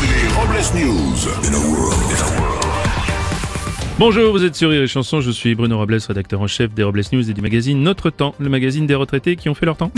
[0.00, 1.26] Les Robles News.
[1.46, 2.10] In a world.
[2.10, 2.55] In a world.
[3.98, 6.82] Bonjour, vous êtes sur Rire et Chanson, je suis Bruno Robles, rédacteur en chef des
[6.82, 9.78] Robles News et du magazine Notre Temps, le magazine des retraités qui ont fait leur
[9.78, 9.90] temps.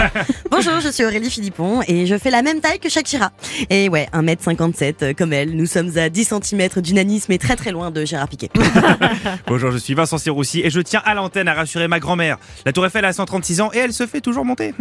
[0.50, 3.30] Bonjour, je suis Aurélie Philippon et je fais la même taille que Shakira.
[3.68, 7.72] Et ouais, 1m57 euh, comme elle, nous sommes à 10 cm d'unanisme et très très
[7.72, 8.48] loin de Gérard Piquet.
[9.46, 12.38] Bonjour, je suis Vincent Siroussi et je tiens à l'antenne à rassurer ma grand-mère.
[12.64, 14.72] La Tour Eiffel a 136 ans et elle se fait toujours monter.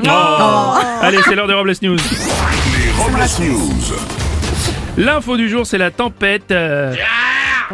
[1.02, 1.98] Allez, c'est l'heure des Robles News.
[1.98, 3.96] Les Robles News.
[4.98, 6.52] L'info du jour, c'est la tempête.
[6.52, 6.94] euh,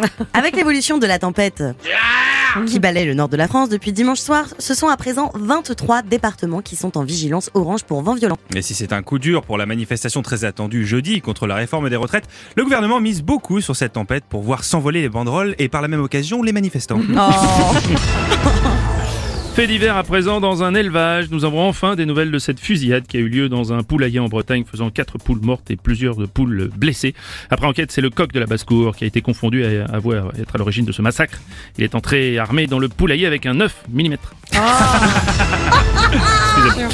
[0.33, 1.63] Avec l'évolution de la tempête
[2.65, 6.01] qui balaie le nord de la France depuis dimanche soir, ce sont à présent 23
[6.01, 8.37] départements qui sont en vigilance orange pour vent violent.
[8.53, 11.89] Mais si c'est un coup dur pour la manifestation très attendue jeudi contre la réforme
[11.89, 15.69] des retraites, le gouvernement mise beaucoup sur cette tempête pour voir s'envoler les banderoles et
[15.69, 16.99] par la même occasion les manifestants.
[19.57, 21.31] Fait divers à présent dans un élevage.
[21.31, 24.19] Nous avons enfin des nouvelles de cette fusillade qui a eu lieu dans un poulailler
[24.19, 27.15] en Bretagne, faisant quatre poules mortes et plusieurs de poules blessées.
[27.49, 30.53] Après enquête, c'est le coq de la basse-cour qui a été confondu à avoir être
[30.53, 31.39] à l'origine de ce massacre.
[31.79, 34.15] Il est entré armé dans le poulailler avec un 9 mm.
[36.57, 36.89] Excusez-moi.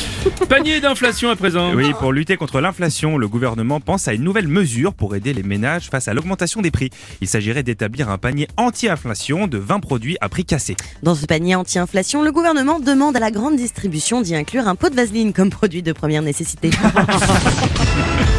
[0.48, 1.74] Panier d'inflation à présent.
[1.74, 5.44] Oui, pour lutter contre l'inflation, le gouvernement pense à une nouvelle mesure pour aider les
[5.44, 6.90] ménages face à l'augmentation des prix.
[7.22, 10.76] Il s'agirait d'établir un panier anti-inflation de 20 produits à prix cassé.
[11.02, 14.90] Dans ce panier anti-inflation, le gouvernement demande à la grande distribution d'y inclure un pot
[14.90, 16.70] de vaseline comme produit de première nécessité.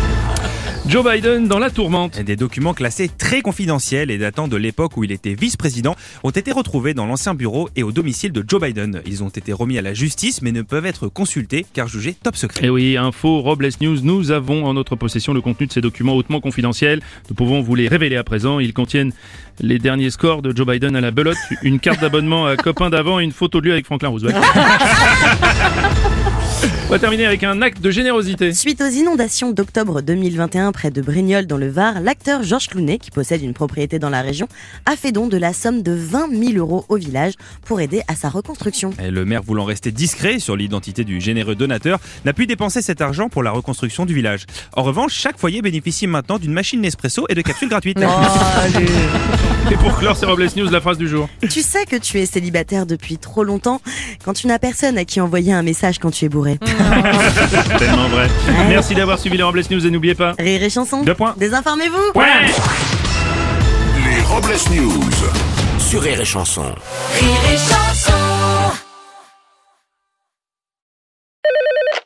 [0.87, 2.21] Joe Biden dans la tourmente.
[2.21, 6.53] Des documents classés très confidentiels et datant de l'époque où il était vice-président ont été
[6.53, 9.01] retrouvés dans l'ancien bureau et au domicile de Joe Biden.
[9.07, 12.37] Ils ont été remis à la justice mais ne peuvent être consultés car jugés top
[12.37, 12.65] secret.
[12.65, 15.81] Et Eh oui, info Robles News, nous avons en notre possession le contenu de ces
[15.81, 17.01] documents hautement confidentiels.
[17.31, 18.61] Nous pouvons vous les révéler à présent.
[18.61, 19.13] Ils contiennent
[19.61, 23.21] les derniers scores de Joe Biden à la belote, une carte d'abonnement à copain d'avant
[23.21, 24.37] et une photo de lui avec Franklin Roosevelt.
[26.95, 28.55] On va terminer avec un acte de générosité.
[28.55, 33.11] Suite aux inondations d'octobre 2021 près de Brignoles dans le Var, l'acteur Georges Clounet, qui
[33.11, 34.47] possède une propriété dans la région,
[34.87, 37.33] a fait don de la somme de 20 000 euros au village
[37.65, 38.93] pour aider à sa reconstruction.
[39.03, 43.01] Et le maire voulant rester discret sur l'identité du généreux donateur n'a pu dépenser cet
[43.01, 44.47] argent pour la reconstruction du village.
[44.77, 47.99] En revanche, chaque foyer bénéficie maintenant d'une machine Nespresso et de capsules gratuites.
[49.71, 51.29] Et pour clore ces Robles News, la phrase du jour.
[51.51, 53.81] Tu sais que tu es célibataire depuis trop longtemps
[54.25, 56.59] quand tu n'as personne à qui envoyer un message quand tu es bourré.
[57.79, 58.29] Tellement vrai.
[58.69, 60.35] Merci d'avoir suivi les Robles News et n'oubliez pas.
[60.39, 61.03] Rire et chanson.
[61.03, 61.35] Deux points.
[61.39, 62.19] Désinformez-vous.
[62.19, 62.47] Ouais
[64.05, 65.11] Les Robles News.
[65.79, 66.65] Sur Rire et Chanson.